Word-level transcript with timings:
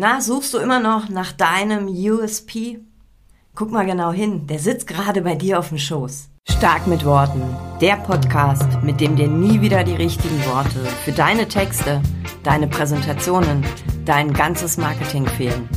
Na, 0.00 0.20
suchst 0.20 0.54
du 0.54 0.58
immer 0.58 0.78
noch 0.78 1.08
nach 1.08 1.32
deinem 1.32 1.88
USP? 1.88 2.78
Guck 3.56 3.72
mal 3.72 3.84
genau 3.84 4.12
hin, 4.12 4.46
der 4.46 4.60
sitzt 4.60 4.86
gerade 4.86 5.22
bei 5.22 5.34
dir 5.34 5.58
auf 5.58 5.70
dem 5.70 5.78
Schoß. 5.78 6.28
Stark 6.48 6.86
mit 6.86 7.04
Worten, 7.04 7.42
der 7.80 7.96
Podcast, 7.96 8.80
mit 8.84 9.00
dem 9.00 9.16
dir 9.16 9.26
nie 9.26 9.60
wieder 9.60 9.82
die 9.82 9.96
richtigen 9.96 10.38
Worte 10.46 10.78
für 11.04 11.10
deine 11.10 11.48
Texte, 11.48 12.00
deine 12.44 12.68
Präsentationen, 12.68 13.64
dein 14.04 14.32
ganzes 14.32 14.76
Marketing 14.76 15.26
fehlen. 15.26 15.68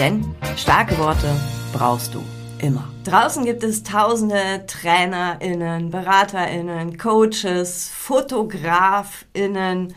Denn 0.00 0.26
starke 0.56 0.98
Worte 0.98 1.30
brauchst 1.72 2.12
du 2.12 2.24
immer. 2.58 2.88
Draußen 3.04 3.44
gibt 3.44 3.62
es 3.62 3.84
tausende 3.84 4.64
TrainerInnen, 4.66 5.90
BeraterInnen, 5.90 6.98
Coaches, 6.98 7.88
FotografInnen, 7.94 9.94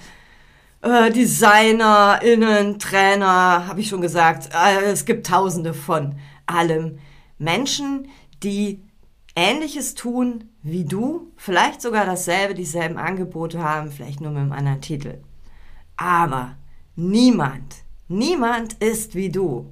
äh, 0.87 1.11
DesignerInnen, 1.11 2.79
Trainer, 2.79 3.67
habe 3.67 3.81
ich 3.81 3.89
schon 3.89 4.01
gesagt. 4.01 4.49
Äh, 4.53 4.85
es 4.85 5.05
gibt 5.05 5.27
tausende 5.27 5.73
von 5.73 6.15
allem. 6.45 6.99
Menschen, 7.37 8.07
die 8.41 8.81
Ähnliches 9.35 9.93
tun 9.95 10.45
wie 10.63 10.85
du, 10.85 11.31
vielleicht 11.35 11.81
sogar 11.81 12.05
dasselbe, 12.05 12.53
dieselben 12.53 12.97
Angebote 12.97 13.61
haben, 13.61 13.91
vielleicht 13.91 14.21
nur 14.21 14.31
mit 14.31 14.41
einem 14.41 14.51
anderen 14.51 14.81
Titel. 14.81 15.19
Aber 15.95 16.55
niemand, 16.95 17.75
niemand 18.07 18.73
ist 18.75 19.15
wie 19.15 19.29
du. 19.29 19.71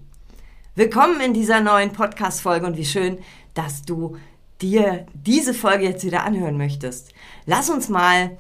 Willkommen 0.75 1.21
in 1.21 1.34
dieser 1.34 1.61
neuen 1.61 1.91
Podcast-Folge 1.91 2.65
und 2.65 2.77
wie 2.77 2.85
schön, 2.85 3.17
dass 3.53 3.81
du 3.81 4.17
dir 4.61 5.05
diese 5.13 5.53
Folge 5.53 5.85
jetzt 5.85 6.05
wieder 6.05 6.23
anhören 6.23 6.57
möchtest. 6.57 7.13
Lass 7.45 7.70
uns 7.70 7.89
mal 7.89 8.37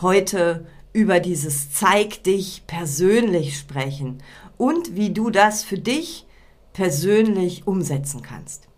heute 0.00 0.66
über 0.92 1.20
dieses 1.20 1.72
Zeig 1.72 2.24
dich 2.24 2.62
persönlich 2.66 3.56
sprechen 3.58 4.18
und 4.56 4.96
wie 4.96 5.10
du 5.10 5.30
das 5.30 5.62
für 5.62 5.78
dich 5.78 6.26
persönlich 6.72 7.66
umsetzen 7.66 8.22
kannst. 8.22 8.68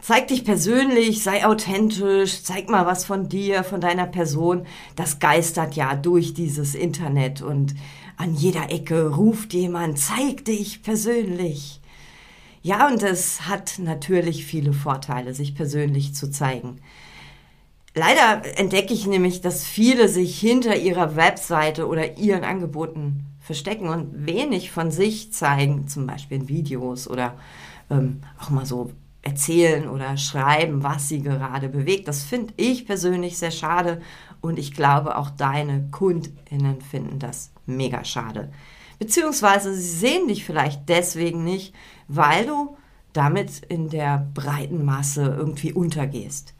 Zeig 0.00 0.28
dich 0.28 0.44
persönlich, 0.44 1.24
sei 1.24 1.44
authentisch, 1.44 2.42
zeig 2.44 2.68
mal 2.68 2.86
was 2.86 3.04
von 3.04 3.28
dir, 3.28 3.64
von 3.64 3.80
deiner 3.80 4.06
Person. 4.06 4.64
Das 4.94 5.18
geistert 5.18 5.74
ja 5.74 5.96
durch 5.96 6.34
dieses 6.34 6.76
Internet 6.76 7.42
und 7.42 7.74
an 8.16 8.34
jeder 8.34 8.70
Ecke 8.70 9.14
ruft 9.14 9.54
jemand, 9.54 9.98
zeig 9.98 10.44
dich 10.44 10.82
persönlich. 10.82 11.80
Ja, 12.62 12.88
und 12.88 13.02
es 13.02 13.48
hat 13.48 13.78
natürlich 13.78 14.44
viele 14.44 14.72
Vorteile, 14.72 15.34
sich 15.34 15.54
persönlich 15.54 16.14
zu 16.14 16.30
zeigen. 16.30 16.80
Leider 17.94 18.42
entdecke 18.58 18.92
ich 18.94 19.06
nämlich, 19.06 19.40
dass 19.40 19.64
viele 19.64 20.08
sich 20.08 20.38
hinter 20.38 20.76
ihrer 20.76 21.16
Webseite 21.16 21.86
oder 21.86 22.18
ihren 22.18 22.44
Angeboten 22.44 23.24
verstecken 23.40 23.88
und 23.88 24.26
wenig 24.26 24.70
von 24.70 24.90
sich 24.90 25.32
zeigen, 25.32 25.88
zum 25.88 26.06
Beispiel 26.06 26.38
in 26.38 26.48
Videos 26.48 27.08
oder 27.08 27.34
ähm, 27.90 28.20
auch 28.38 28.50
mal 28.50 28.66
so 28.66 28.92
erzählen 29.22 29.88
oder 29.88 30.16
schreiben, 30.16 30.82
was 30.82 31.08
sie 31.08 31.22
gerade 31.22 31.68
bewegt. 31.68 32.08
Das 32.08 32.22
finde 32.22 32.54
ich 32.56 32.86
persönlich 32.86 33.38
sehr 33.38 33.50
schade 33.50 34.00
und 34.40 34.58
ich 34.58 34.74
glaube 34.74 35.16
auch 35.16 35.30
deine 35.30 35.88
Kundinnen 35.90 36.80
finden 36.80 37.18
das 37.18 37.50
mega 37.66 38.04
schade. 38.04 38.50
Beziehungsweise 38.98 39.74
sie 39.74 39.96
sehen 39.96 40.28
dich 40.28 40.44
vielleicht 40.44 40.88
deswegen 40.88 41.44
nicht, 41.44 41.74
weil 42.08 42.46
du 42.46 42.76
damit 43.12 43.60
in 43.68 43.88
der 43.88 44.28
breiten 44.34 44.84
Masse 44.84 45.34
irgendwie 45.36 45.72
untergehst. 45.72 46.54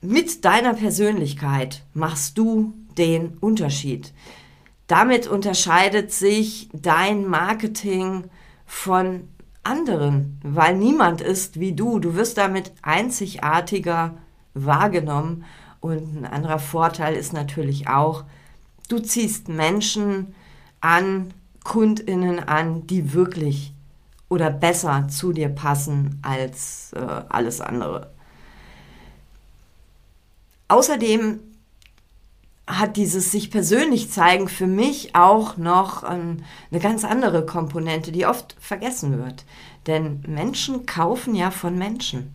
Mit 0.00 0.44
deiner 0.44 0.74
Persönlichkeit 0.74 1.82
machst 1.94 2.36
du 2.38 2.74
den 2.98 3.38
Unterschied. 3.38 4.12
Damit 4.86 5.26
unterscheidet 5.26 6.12
sich 6.12 6.68
dein 6.72 7.26
Marketing 7.26 8.24
von 8.66 9.28
anderen, 9.62 10.38
weil 10.42 10.76
niemand 10.76 11.20
ist 11.20 11.58
wie 11.58 11.72
du. 11.72 11.98
Du 11.98 12.14
wirst 12.14 12.38
damit 12.38 12.72
einzigartiger 12.82 14.16
wahrgenommen. 14.54 15.44
Und 15.80 16.16
ein 16.16 16.24
anderer 16.24 16.58
Vorteil 16.58 17.14
ist 17.14 17.32
natürlich 17.32 17.88
auch, 17.88 18.24
du 18.88 18.98
ziehst 18.98 19.48
Menschen 19.48 20.34
an, 20.80 21.32
Kundinnen 21.64 22.38
an, 22.38 22.86
die 22.86 23.12
wirklich 23.12 23.72
oder 24.28 24.50
besser 24.50 25.08
zu 25.08 25.32
dir 25.32 25.48
passen 25.48 26.20
als 26.22 26.92
äh, 26.94 27.22
alles 27.28 27.60
andere. 27.60 28.15
Außerdem 30.68 31.40
hat 32.66 32.96
dieses 32.96 33.30
sich 33.30 33.50
persönlich 33.50 34.10
zeigen 34.10 34.48
für 34.48 34.66
mich 34.66 35.14
auch 35.14 35.56
noch 35.56 36.02
ähm, 36.10 36.38
eine 36.70 36.80
ganz 36.80 37.04
andere 37.04 37.46
Komponente, 37.46 38.10
die 38.10 38.26
oft 38.26 38.56
vergessen 38.58 39.18
wird. 39.18 39.44
Denn 39.86 40.22
Menschen 40.26 40.84
kaufen 40.84 41.36
ja 41.36 41.52
von 41.52 41.78
Menschen. 41.78 42.34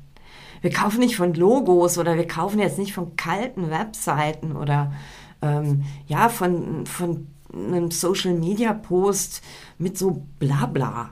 Wir 0.62 0.72
kaufen 0.72 1.00
nicht 1.00 1.18
von 1.18 1.34
Logos 1.34 1.98
oder 1.98 2.16
wir 2.16 2.28
kaufen 2.28 2.60
jetzt 2.60 2.78
nicht 2.78 2.94
von 2.94 3.16
kalten 3.18 3.70
Webseiten 3.70 4.56
oder 4.56 4.94
ähm, 5.42 5.84
ja 6.08 6.30
von, 6.30 6.86
von 6.86 7.28
einem 7.54 7.92
Social 7.92 8.34
Media 8.34 8.74
Post 8.74 9.42
mit 9.78 9.98
so 9.98 10.26
Blabla. 10.40 11.10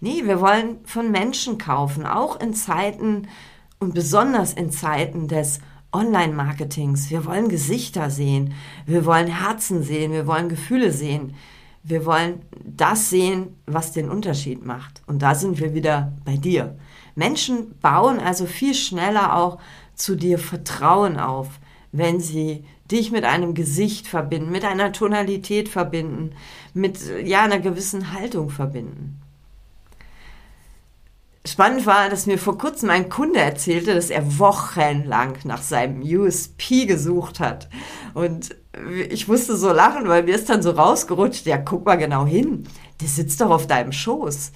Nee, 0.00 0.22
wir 0.24 0.40
wollen 0.40 0.78
von 0.84 1.12
Menschen 1.12 1.58
kaufen, 1.58 2.04
auch 2.04 2.40
in 2.40 2.52
Zeiten 2.52 3.28
und 3.78 3.94
besonders 3.94 4.52
in 4.54 4.70
Zeiten 4.70 5.28
des 5.28 5.60
Online-Marketings. 5.96 7.10
Wir 7.10 7.24
wollen 7.24 7.48
Gesichter 7.48 8.10
sehen, 8.10 8.52
wir 8.84 9.06
wollen 9.06 9.28
Herzen 9.28 9.82
sehen, 9.82 10.12
wir 10.12 10.26
wollen 10.26 10.48
Gefühle 10.48 10.92
sehen. 10.92 11.34
Wir 11.82 12.04
wollen 12.04 12.42
das 12.64 13.10
sehen, 13.10 13.56
was 13.66 13.92
den 13.92 14.10
Unterschied 14.10 14.66
macht. 14.66 15.02
Und 15.06 15.22
da 15.22 15.36
sind 15.36 15.60
wir 15.60 15.72
wieder 15.72 16.12
bei 16.24 16.36
dir. 16.36 16.76
Menschen 17.14 17.78
bauen 17.80 18.18
also 18.18 18.44
viel 18.44 18.74
schneller 18.74 19.36
auch 19.36 19.58
zu 19.94 20.16
dir 20.16 20.38
Vertrauen 20.38 21.16
auf, 21.16 21.60
wenn 21.92 22.18
sie 22.20 22.64
dich 22.90 23.12
mit 23.12 23.24
einem 23.24 23.54
Gesicht 23.54 24.08
verbinden, 24.08 24.50
mit 24.50 24.64
einer 24.64 24.92
Tonalität 24.92 25.68
verbinden, 25.68 26.32
mit 26.74 26.98
ja 27.24 27.44
einer 27.44 27.60
gewissen 27.60 28.12
Haltung 28.12 28.50
verbinden. 28.50 29.20
Spannend 31.46 31.86
war, 31.86 32.08
dass 32.08 32.26
mir 32.26 32.38
vor 32.38 32.58
kurzem 32.58 32.90
ein 32.90 33.08
Kunde 33.08 33.38
erzählte, 33.38 33.94
dass 33.94 34.10
er 34.10 34.38
wochenlang 34.38 35.38
nach 35.44 35.62
seinem 35.62 36.02
USP 36.02 36.86
gesucht 36.86 37.38
hat. 37.38 37.68
Und 38.14 38.56
ich 39.08 39.28
musste 39.28 39.56
so 39.56 39.72
lachen, 39.72 40.08
weil 40.08 40.24
mir 40.24 40.34
ist 40.34 40.50
dann 40.50 40.62
so 40.62 40.70
rausgerutscht, 40.72 41.46
ja, 41.46 41.56
guck 41.56 41.86
mal 41.86 41.96
genau 41.96 42.26
hin. 42.26 42.64
Der 43.00 43.08
sitzt 43.08 43.40
doch 43.40 43.50
auf 43.50 43.66
deinem 43.66 43.92
Schoß. 43.92 44.52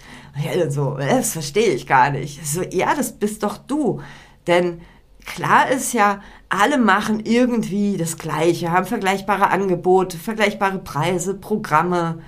Und 0.63 0.71
so, 0.73 0.97
das 0.99 1.33
verstehe 1.33 1.75
ich 1.75 1.87
gar 1.87 2.11
nicht. 2.11 2.45
So, 2.45 2.63
ja, 2.63 2.95
das 2.95 3.13
bist 3.13 3.45
doch 3.45 3.57
du. 3.59 4.01
Denn 4.49 4.81
klar 5.25 5.71
ist 5.71 5.93
ja, 5.93 6.21
alle 6.49 6.79
machen 6.79 7.21
irgendwie 7.25 7.97
das 7.99 8.17
Gleiche, 8.17 8.73
haben 8.73 8.87
vergleichbare 8.87 9.51
Angebote, 9.51 10.19
vergleichbare 10.19 10.81
Preise, 10.81 11.35
Programme. 11.35 12.21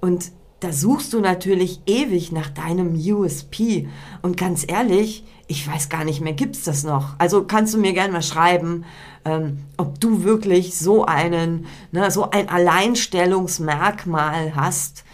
Und 0.00 0.30
da 0.66 0.72
suchst 0.72 1.12
du 1.12 1.20
natürlich 1.20 1.80
ewig 1.86 2.32
nach 2.32 2.50
deinem 2.50 2.94
USP. 2.94 3.88
Und 4.20 4.36
ganz 4.36 4.64
ehrlich, 4.66 5.22
ich 5.46 5.64
weiß 5.64 5.88
gar 5.88 6.02
nicht 6.02 6.20
mehr, 6.20 6.32
gibt's 6.32 6.64
das 6.64 6.82
noch? 6.82 7.14
Also 7.18 7.44
kannst 7.44 7.72
du 7.72 7.78
mir 7.78 7.92
gerne 7.92 8.12
mal 8.12 8.22
schreiben, 8.22 8.84
ähm, 9.24 9.58
ob 9.76 10.00
du 10.00 10.24
wirklich 10.24 10.76
so 10.76 11.04
einen, 11.04 11.66
ne, 11.92 12.10
so 12.10 12.32
ein 12.32 12.48
Alleinstellungsmerkmal 12.48 14.56
hast. 14.56 15.04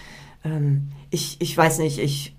Ähm, 0.43 0.89
ich, 1.11 1.37
ich 1.39 1.55
weiß 1.55 1.81
nicht, 1.81 1.99
ich, 1.99 2.35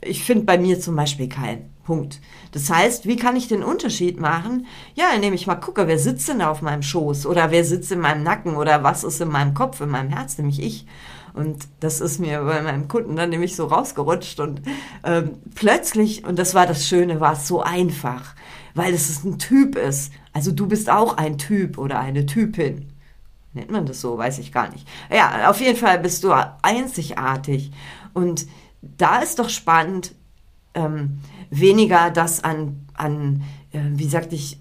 ich 0.00 0.24
finde 0.24 0.44
bei 0.44 0.58
mir 0.58 0.80
zum 0.80 0.96
Beispiel 0.96 1.28
keinen. 1.28 1.70
Punkt. 1.84 2.20
Das 2.50 2.68
heißt, 2.68 3.06
wie 3.06 3.14
kann 3.14 3.36
ich 3.36 3.46
den 3.46 3.62
Unterschied 3.62 4.18
machen? 4.18 4.66
Ja, 4.96 5.10
indem 5.14 5.34
ich 5.34 5.46
mal 5.46 5.54
gucke, 5.54 5.86
wer 5.86 6.00
sitzt 6.00 6.28
denn 6.28 6.40
da 6.40 6.50
auf 6.50 6.60
meinem 6.60 6.82
Schoß 6.82 7.26
oder 7.26 7.52
wer 7.52 7.64
sitzt 7.64 7.92
in 7.92 8.00
meinem 8.00 8.24
Nacken 8.24 8.56
oder 8.56 8.82
was 8.82 9.04
ist 9.04 9.20
in 9.20 9.28
meinem 9.28 9.54
Kopf, 9.54 9.80
in 9.80 9.90
meinem 9.90 10.10
Herz, 10.10 10.36
nämlich 10.36 10.60
ich. 10.60 10.84
Und 11.36 11.68
das 11.80 12.00
ist 12.00 12.18
mir 12.18 12.40
bei 12.40 12.62
meinem 12.62 12.88
Kunden 12.88 13.14
dann 13.14 13.28
nämlich 13.28 13.54
so 13.54 13.66
rausgerutscht 13.66 14.40
und 14.40 14.62
ähm, 15.04 15.32
plötzlich, 15.54 16.24
und 16.24 16.38
das 16.38 16.54
war 16.54 16.66
das 16.66 16.88
Schöne, 16.88 17.20
war 17.20 17.34
es 17.34 17.46
so 17.46 17.60
einfach, 17.60 18.34
weil 18.74 18.94
es 18.94 19.22
ein 19.22 19.38
Typ 19.38 19.76
ist. 19.76 20.12
Also 20.32 20.50
du 20.50 20.66
bist 20.66 20.88
auch 20.88 21.18
ein 21.18 21.36
Typ 21.36 21.76
oder 21.76 22.00
eine 22.00 22.24
Typin. 22.24 22.88
Nennt 23.52 23.70
man 23.70 23.84
das 23.84 24.00
so? 24.00 24.16
Weiß 24.16 24.38
ich 24.38 24.50
gar 24.50 24.70
nicht. 24.70 24.88
Ja, 25.10 25.50
auf 25.50 25.60
jeden 25.60 25.78
Fall 25.78 25.98
bist 25.98 26.24
du 26.24 26.32
einzigartig. 26.62 27.70
Und 28.14 28.46
da 28.80 29.18
ist 29.18 29.38
doch 29.38 29.50
spannend, 29.50 30.14
ähm, 30.72 31.18
weniger 31.50 32.10
das 32.10 32.42
an, 32.44 32.86
an 32.94 33.42
äh, 33.72 33.80
wie 33.92 34.08
sagte 34.08 34.34
ich, 34.34 34.58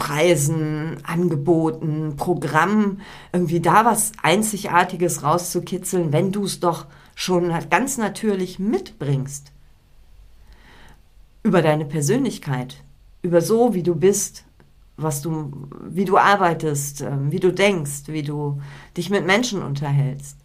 Preisen, 0.00 0.96
Angeboten, 1.04 2.16
Programmen, 2.16 3.02
irgendwie 3.34 3.60
da 3.60 3.84
was 3.84 4.12
Einzigartiges 4.22 5.22
rauszukitzeln, 5.22 6.10
wenn 6.10 6.32
du 6.32 6.44
es 6.44 6.58
doch 6.58 6.86
schon 7.14 7.52
ganz 7.68 7.98
natürlich 7.98 8.58
mitbringst. 8.58 9.52
Über 11.42 11.60
deine 11.60 11.84
Persönlichkeit, 11.84 12.82
über 13.20 13.42
so, 13.42 13.74
wie 13.74 13.82
du 13.82 13.94
bist, 13.94 14.44
was 14.96 15.20
du, 15.20 15.68
wie 15.82 16.06
du 16.06 16.16
arbeitest, 16.16 17.02
ähm, 17.02 17.30
wie 17.30 17.40
du 17.40 17.52
denkst, 17.52 18.04
wie 18.06 18.22
du 18.22 18.60
dich 18.96 19.10
mit 19.10 19.26
Menschen 19.26 19.62
unterhältst. 19.62 20.38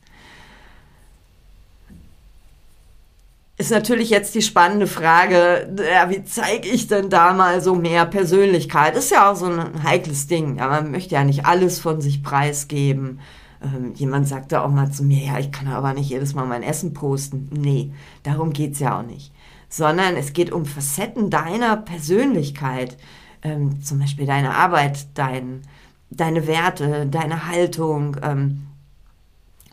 Ist 3.58 3.72
natürlich 3.72 4.10
jetzt 4.10 4.36
die 4.36 4.42
spannende 4.42 4.86
Frage, 4.86 5.74
ja, 5.90 6.10
wie 6.10 6.24
zeige 6.26 6.68
ich 6.68 6.88
denn 6.88 7.10
da 7.10 7.34
mal 7.34 7.62
so 7.62 7.74
mehr 7.74 8.06
Persönlichkeit? 8.06 8.98
Ist 8.98 9.12
ja 9.12 9.32
auch 9.32 9.36
so 9.36 9.46
ein 9.46 9.84
heikles 9.84 10.28
Ding. 10.28 10.58
Ja, 10.58 10.68
man 10.68 10.92
möchte 10.92 11.16
ja 11.16 11.24
nicht 11.24 11.46
alles 11.46 11.80
von 11.80 12.02
sich 12.02 12.22
preisgeben. 12.22 13.20
Ähm, 13.64 13.94
jemand 13.96 14.28
sagte 14.28 14.62
auch 14.62 14.70
mal 14.70 14.92
zu 14.92 15.04
mir, 15.04 15.26
ja, 15.26 15.40
ich 15.40 15.54
kann 15.54 15.70
aber 15.70 15.94
nicht 15.94 16.10
jedes 16.10 16.36
Mal 16.36 16.46
mein 16.46 16.64
Essen 16.64 16.94
posten. 16.94 17.50
Nee, 17.52 17.94
darum 18.24 18.52
geht's 18.52 18.80
ja 18.80 19.00
auch 19.00 19.06
nicht. 19.06 19.32
Sondern 19.70 20.18
es 20.18 20.34
geht 20.34 20.52
um 20.52 20.66
Facetten 20.66 21.30
deiner 21.30 21.78
Persönlichkeit. 21.78 22.98
Ähm, 23.42 23.82
zum 23.82 24.00
Beispiel 24.00 24.26
deine 24.26 24.54
Arbeit, 24.54 25.08
dein, 25.14 25.62
deine 26.10 26.46
Werte, 26.46 27.06
deine 27.06 27.48
Haltung, 27.48 28.18
ähm, 28.22 28.68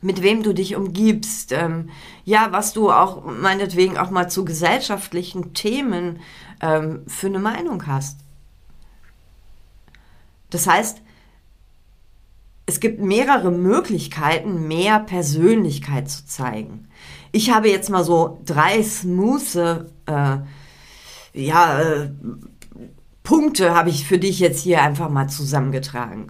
mit 0.03 0.21
wem 0.21 0.43
du 0.43 0.53
dich 0.53 0.77
umgibst, 0.77 1.53
ähm, 1.53 1.89
ja, 2.25 2.49
was 2.51 2.73
du 2.73 2.91
auch 2.91 3.25
meinetwegen 3.25 3.97
auch 3.97 4.11
mal 4.11 4.29
zu 4.29 4.45
gesellschaftlichen 4.45 5.55
Themen 5.55 6.21
ähm, 6.61 7.05
für 7.07 7.29
eine 7.29 7.39
Meinung 7.39 7.87
hast. 7.87 8.19
Das 10.51 10.67
heißt, 10.67 11.01
es 12.67 12.81
gibt 12.81 13.01
mehrere 13.01 13.51
Möglichkeiten, 13.51 14.69
mehr 14.69 15.01
Persönlichkeit 15.01 16.11
zu 16.11 16.27
zeigen. 16.27 16.89
Ich 17.31 17.51
habe 17.51 17.71
jetzt 17.71 17.89
mal 17.89 18.05
so 18.05 18.41
drei 18.45 18.83
smooth, 18.83 19.57
äh, 20.07 20.39
ja, 21.35 21.81
äh, 21.81 22.11
Punkte 23.23 23.75
habe 23.75 23.91
ich 23.91 24.07
für 24.07 24.19
dich 24.19 24.41
jetzt 24.41 24.63
hier 24.63 24.83
einfach 24.83 25.09
mal 25.09 25.29
zusammengetragen. 25.29 26.29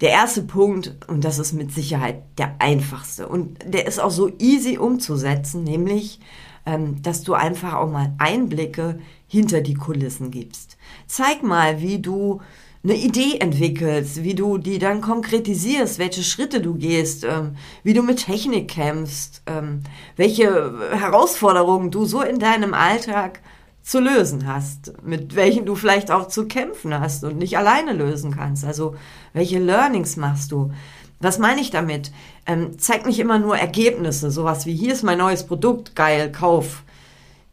Der 0.00 0.10
erste 0.10 0.42
Punkt, 0.42 0.96
und 1.06 1.24
das 1.24 1.38
ist 1.38 1.52
mit 1.52 1.72
Sicherheit 1.72 2.22
der 2.36 2.56
einfachste, 2.58 3.28
und 3.28 3.58
der 3.64 3.86
ist 3.86 4.00
auch 4.00 4.10
so 4.10 4.30
easy 4.38 4.76
umzusetzen, 4.76 5.62
nämlich, 5.62 6.18
ähm, 6.66 7.00
dass 7.02 7.22
du 7.22 7.34
einfach 7.34 7.74
auch 7.74 7.90
mal 7.90 8.12
Einblicke 8.18 8.98
hinter 9.28 9.60
die 9.60 9.74
Kulissen 9.74 10.30
gibst. 10.30 10.76
Zeig 11.06 11.42
mal, 11.44 11.80
wie 11.80 12.00
du 12.00 12.40
eine 12.84 12.96
Idee 12.96 13.38
entwickelst, 13.38 14.24
wie 14.24 14.34
du 14.34 14.58
die 14.58 14.80
dann 14.80 15.00
konkretisierst, 15.00 16.00
welche 16.00 16.24
Schritte 16.24 16.60
du 16.60 16.74
gehst, 16.74 17.24
ähm, 17.24 17.56
wie 17.84 17.94
du 17.94 18.02
mit 18.02 18.24
Technik 18.24 18.68
kämpfst, 18.68 19.42
ähm, 19.46 19.82
welche 20.16 20.74
Herausforderungen 20.90 21.92
du 21.92 22.04
so 22.04 22.22
in 22.22 22.40
deinem 22.40 22.74
Alltag 22.74 23.40
zu 23.82 24.00
lösen 24.00 24.46
hast, 24.46 24.92
mit 25.02 25.34
welchen 25.34 25.66
du 25.66 25.74
vielleicht 25.74 26.10
auch 26.10 26.28
zu 26.28 26.46
kämpfen 26.46 26.98
hast 26.98 27.24
und 27.24 27.38
nicht 27.38 27.58
alleine 27.58 27.92
lösen 27.92 28.34
kannst. 28.34 28.64
Also 28.64 28.94
welche 29.32 29.58
Learnings 29.58 30.16
machst 30.16 30.52
du? 30.52 30.72
Was 31.20 31.38
meine 31.38 31.60
ich 31.60 31.70
damit? 31.70 32.12
Ähm, 32.46 32.78
zeig 32.78 33.06
nicht 33.06 33.18
immer 33.18 33.38
nur 33.38 33.56
Ergebnisse, 33.56 34.30
sowas 34.30 34.66
wie 34.66 34.74
hier 34.74 34.92
ist 34.92 35.02
mein 35.02 35.18
neues 35.18 35.44
Produkt, 35.44 35.94
geil, 35.94 36.32
kauf. 36.32 36.82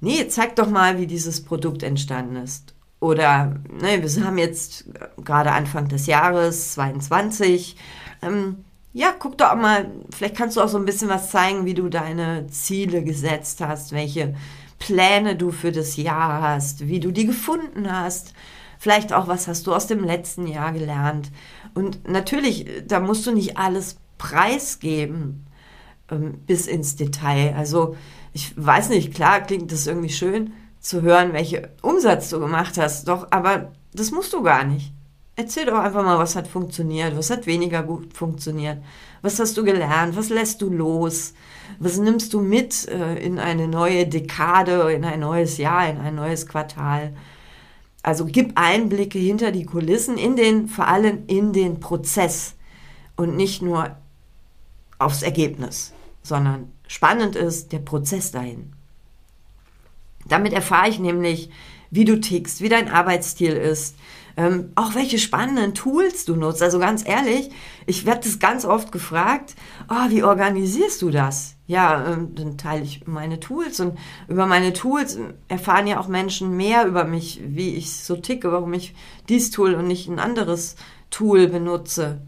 Nee, 0.02 0.28
zeig 0.28 0.56
doch 0.56 0.70
mal, 0.70 0.98
wie 0.98 1.08
dieses 1.08 1.44
Produkt 1.44 1.84
entstanden 1.84 2.38
ist. 2.38 2.74
Oder 3.00 3.56
ne, 3.82 4.02
wir 4.02 4.26
haben 4.26 4.38
jetzt 4.38 4.86
gerade 5.24 5.52
Anfang 5.52 5.88
des 5.88 6.06
Jahres 6.06 6.74
22. 6.74 7.76
Ähm, 8.22 8.66
ja, 8.92 9.14
guck 9.18 9.38
doch 9.38 9.56
mal, 9.56 9.92
vielleicht 10.10 10.36
kannst 10.36 10.58
du 10.58 10.62
auch 10.62 10.68
so 10.68 10.78
ein 10.78 10.86
bisschen 10.86 11.10
was 11.10 11.30
zeigen, 11.30 11.66
wie 11.66 11.76
du 11.76 11.90
deine 11.90 12.48
Ziele 12.48 13.04
gesetzt 13.04 13.62
hast, 13.62 13.92
welche 13.92 14.36
Pläne 14.80 15.36
du 15.36 15.52
für 15.52 15.72
das 15.72 15.98
Jahr 15.98 16.42
hast, 16.42 16.88
wie 16.88 17.00
du 17.00 17.12
die 17.12 17.26
gefunden 17.26 17.92
hast. 17.92 18.34
Vielleicht 18.80 19.14
auch, 19.14 19.28
was 19.28 19.48
hast 19.48 19.68
du 19.68 19.74
aus 19.74 19.88
dem 19.88 20.04
letzten 20.04 20.48
Jahr 20.48 20.72
gelernt. 20.72 21.32
Und 21.74 22.08
natürlich, 22.08 22.66
da 22.88 23.00
musst 23.00 23.28
du 23.28 23.32
nicht 23.32 23.58
alles 23.58 23.98
preisgeben 24.18 25.46
ähm, 26.10 26.40
bis 26.46 26.66
ins 26.68 26.96
Detail. 26.96 27.56
Also 27.58 27.96
ich 28.34 28.54
weiß 28.56 28.90
nicht, 28.90 29.14
klar 29.14 29.42
klingt 29.42 29.72
das 29.72 29.88
irgendwie 29.88 30.10
schön 30.10 30.54
zu 30.80 31.02
hören, 31.02 31.34
welche 31.34 31.70
Umsatz 31.82 32.30
du 32.30 32.40
gemacht 32.40 32.78
hast, 32.78 33.08
doch, 33.08 33.28
aber 33.32 33.74
das 33.94 34.12
musst 34.12 34.34
du 34.34 34.42
gar 34.44 34.64
nicht. 34.64 34.94
Erzähl 35.40 35.68
doch 35.68 35.80
einfach 35.80 36.04
mal, 36.04 36.20
was 36.20 36.36
hat 36.36 36.50
funktioniert, 36.50 37.16
was 37.16 37.30
hat 37.30 37.48
weniger 37.48 37.82
gut 37.82 38.14
funktioniert, 38.14 38.80
was 39.22 39.40
hast 39.40 39.56
du 39.56 39.64
gelernt, 39.64 40.18
was 40.18 40.28
lässt 40.28 40.62
du 40.62 40.70
los, 40.70 41.34
was 41.80 41.98
nimmst 41.98 42.34
du 42.34 42.42
mit 42.42 42.90
äh, 42.90 43.16
in 43.24 43.40
eine 43.40 43.70
neue 43.70 44.06
Dekade, 44.06 44.92
in 44.92 45.06
ein 45.06 45.22
neues 45.22 45.58
Jahr, 45.58 45.90
in 45.90 45.98
ein 45.98 46.16
neues 46.16 46.46
Quartal. 46.46 47.16
Also 48.04 48.26
gib 48.26 48.52
Einblicke 48.56 49.18
hinter 49.18 49.54
die 49.54 49.64
Kulissen, 49.64 50.18
in 50.18 50.36
den, 50.36 50.68
vor 50.68 50.90
allem 50.90 51.24
in 51.28 51.54
den 51.54 51.80
Prozess 51.80 52.56
und 53.16 53.38
nicht 53.38 53.62
nur 53.62 53.96
aufs 54.98 55.22
Ergebnis, 55.22 55.94
sondern 56.22 56.70
spannend 56.86 57.38
ist 57.38 57.72
der 57.72 57.80
Prozess 57.80 58.32
dahin. 58.32 58.74
Damit 60.28 60.52
erfahre 60.52 60.90
ich 60.90 61.00
nämlich, 61.00 61.50
wie 61.92 62.04
du 62.04 62.20
tickst, 62.20 62.60
wie 62.60 62.68
dein 62.68 62.92
Arbeitsstil 62.92 63.54
ist, 63.54 63.96
ähm, 64.40 64.72
auch 64.76 64.96
welche 64.96 65.20
spannenden 65.20 65.74
Tools 65.74 66.24
du 66.24 66.38
nutzt. 66.38 66.64
Also 66.64 66.80
ganz 66.80 67.06
ehrlich, 67.06 67.50
ich 67.86 68.06
werde 68.06 68.22
das 68.24 68.40
ganz 68.40 68.64
oft 68.64 68.90
gefragt, 68.94 69.54
oh, 69.90 70.10
wie 70.10 70.24
organisierst 70.24 71.02
du 71.02 71.10
das? 71.10 71.56
Ja, 71.68 72.14
ähm, 72.14 72.36
dann 72.36 72.58
teile 72.58 72.84
ich 72.84 73.06
meine 73.06 73.42
Tools 73.42 73.82
und 73.82 73.98
über 74.30 74.48
meine 74.48 74.72
Tools 74.72 75.20
erfahren 75.50 75.88
ja 75.88 76.00
auch 76.00 76.08
Menschen 76.08 76.56
mehr 76.56 76.88
über 76.88 77.04
mich, 77.04 77.42
wie 77.44 77.76
ich 77.76 77.92
so 77.92 78.16
ticke, 78.16 78.50
warum 78.54 78.72
ich 78.72 78.96
dies 79.28 79.52
Tool 79.52 79.74
und 79.74 79.88
nicht 79.88 80.08
ein 80.08 80.20
anderes 80.20 80.78
Tool 81.10 81.50
benutze. 81.50 82.22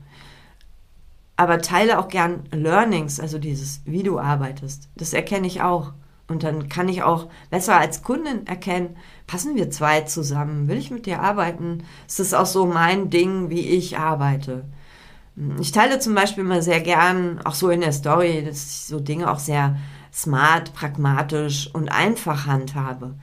Aber 1.38 1.62
teile 1.62 1.98
auch 1.98 2.10
gern 2.10 2.44
Learnings, 2.52 3.22
also 3.22 3.40
dieses, 3.40 3.84
wie 3.86 4.04
du 4.04 4.20
arbeitest. 4.20 4.90
Das 4.98 5.14
erkenne 5.14 5.48
ich 5.48 5.62
auch. 5.62 5.94
Und 6.32 6.44
dann 6.44 6.70
kann 6.70 6.88
ich 6.88 7.04
auch 7.04 7.28
besser 7.50 7.78
als 7.78 8.04
Kundin 8.04 8.48
erkennen, 8.48 8.96
passen 9.28 9.56
wir 9.58 9.70
zwei 9.70 10.02
zusammen? 10.02 10.70
Will 10.70 10.78
ich 10.78 10.90
mit 10.90 11.06
dir 11.06 11.22
arbeiten? 11.22 11.84
Ist 12.08 12.22
das 12.22 12.34
auch 12.34 12.46
so 12.46 12.66
mein 12.66 13.10
Ding, 13.10 13.50
wie 13.50 13.68
ich 13.68 13.98
arbeite? 13.98 14.64
Ich 15.60 15.74
teile 15.74 16.00
zum 16.00 16.16
Beispiel 16.16 16.46
mal 16.46 16.62
sehr 16.62 16.80
gern, 16.80 17.42
auch 17.44 17.54
so 17.54 17.70
in 17.70 17.82
der 17.82 17.92
Story, 17.92 18.44
dass 18.46 18.64
ich 18.64 18.80
so 18.86 19.02
Dinge 19.02 19.30
auch 19.30 19.40
sehr 19.40 19.76
smart, 20.14 20.74
pragmatisch 20.74 21.70
und 21.74 21.90
einfach 21.90 22.46
handhabe. 22.46 23.16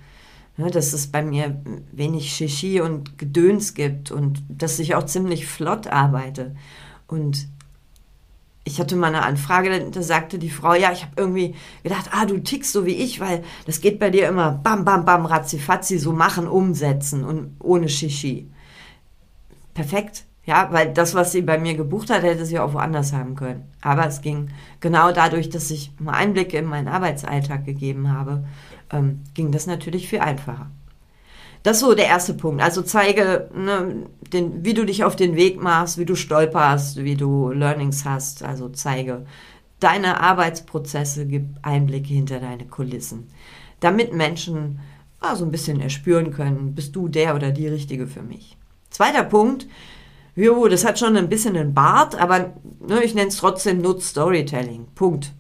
Ja, 0.59 0.69
dass 0.69 0.93
es 0.93 1.07
bei 1.07 1.23
mir 1.23 1.63
wenig 1.93 2.35
Shishi 2.35 2.83
und 2.83 3.17
Gedöns 3.17 3.73
gibt 3.73 4.11
und 4.11 4.43
dass 4.51 4.79
ich 4.81 4.97
auch 4.97 5.07
ziemlich 5.07 5.47
flott 5.47 5.87
arbeite. 5.87 6.57
Und 7.07 7.49
ich 8.69 8.79
hatte 8.79 8.97
mal 8.97 9.09
eine 9.09 9.23
Anfrage, 9.23 9.91
da 9.91 10.03
sagte 10.03 10.39
die 10.39 10.51
Frau, 10.51 10.75
ja, 10.75 10.93
ich 10.93 11.03
habe 11.03 11.13
irgendwie 11.17 11.55
gedacht, 11.83 12.11
ah, 12.13 12.27
du 12.27 12.39
tickst 12.39 12.73
so 12.73 12.85
wie 12.85 12.95
ich, 12.95 13.19
weil 13.19 13.43
das 13.65 13.81
geht 13.81 13.99
bei 13.99 14.11
dir 14.11 14.29
immer 14.29 14.53
bam, 14.53 14.85
bam, 14.85 15.05
bam, 15.05 15.25
ratzifatzi, 15.25 15.99
so 15.99 16.13
machen, 16.13 16.47
umsetzen 16.47 17.25
und 17.25 17.57
ohne 17.61 17.89
Shishi. 17.89 18.51
Perfekt, 19.73 20.25
ja, 20.45 20.69
weil 20.71 20.93
das, 20.93 21.15
was 21.15 21.33
sie 21.33 21.41
bei 21.43 21.59
mir 21.59 21.75
gebucht 21.75 22.11
hat, 22.11 22.23
hätte 22.23 22.45
sie 22.45 22.59
auch 22.59 22.75
woanders 22.75 23.13
haben 23.15 23.37
können. 23.37 23.65
Aber 23.81 24.07
es 24.07 24.21
ging 24.21 24.51
genau 24.81 25.13
dadurch, 25.13 25.49
dass 25.49 25.71
ich 25.71 25.93
mal 25.99 26.13
Einblicke 26.13 26.59
in 26.59 26.67
meinen 26.67 26.89
Arbeitsalltag 26.89 27.65
gegeben 27.65 28.13
habe, 28.13 28.45
ähm, 28.93 29.25
ging 29.33 29.51
das 29.51 29.67
natürlich 29.67 30.09
viel 30.09 30.21
einfacher. 30.21 30.71
Das 31.63 31.79
ist 31.79 31.81
so 31.81 31.95
der 31.95 32.07
erste 32.07 32.35
Punkt. 32.35 32.63
Also 32.63 32.83
zeige, 32.83 33.51
ne, 33.55 34.07
den, 34.31 34.65
wie 34.65 34.75
du 34.75 34.85
dich 34.85 35.05
auf 35.05 35.17
den 35.17 35.37
Weg 35.37 35.63
machst, 35.63 35.99
wie 35.99 36.05
du 36.05 36.15
stolperst, 36.15 37.05
wie 37.05 37.17
du 37.17 37.51
Learnings 37.51 38.05
hast. 38.05 38.43
Also 38.43 38.69
zeige 38.69 39.27
deine 39.81 40.21
Arbeitsprozesse, 40.21 41.27
gib 41.27 41.45
Einblicke 41.63 42.09
hinter 42.09 42.41
deine 42.41 42.67
Kulissen, 42.67 43.29
damit 43.81 44.13
Menschen 44.13 44.81
ah, 45.21 45.37
so 45.37 45.45
ein 45.45 45.51
bisschen 45.51 45.81
erspüren 45.81 46.33
können, 46.33 46.75
bist 46.75 46.95
du 46.97 47.09
der 47.09 47.35
oder 47.35 47.51
die 47.51 47.69
Richtige 47.69 48.07
für 48.07 48.23
mich. 48.23 48.57
Zweiter 48.91 49.25
Punkt, 49.25 49.67
jo, 50.35 50.69
das 50.69 50.85
hat 50.85 50.99
schon 50.99 51.17
ein 51.17 51.29
bisschen 51.29 51.57
einen 51.57 51.75
Bart, 51.75 52.15
aber 52.21 52.55
ne, 52.81 53.03
ich 53.03 53.15
nenne 53.15 53.29
es 53.29 53.37
trotzdem 53.37 53.81
Nutz 53.81 54.09
Storytelling. 54.09 54.87
Punkt. 54.95 55.33